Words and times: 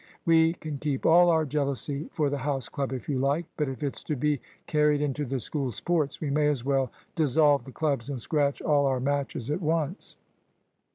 We 0.25 0.53
can 0.53 0.79
keep 0.79 1.05
all 1.05 1.29
our 1.29 1.45
jealousy 1.45 2.09
for 2.11 2.31
the 2.31 2.39
House 2.39 2.69
club 2.69 2.91
if 2.91 3.07
you 3.07 3.19
like; 3.19 3.45
but 3.55 3.69
if 3.69 3.83
it's 3.83 4.03
to 4.05 4.15
be 4.15 4.41
carried 4.65 4.99
into 4.99 5.25
the 5.25 5.39
School 5.39 5.69
sports 5.69 6.19
we 6.19 6.31
may 6.31 6.47
as 6.47 6.65
well 6.65 6.91
dissolve 7.15 7.65
the 7.65 7.71
clubs 7.71 8.09
and 8.09 8.19
scratch 8.19 8.63
all 8.63 8.87
our 8.87 8.99
matches 8.99 9.51
at 9.51 9.61
once." 9.61 10.15